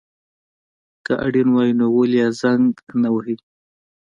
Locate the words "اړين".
1.25-1.47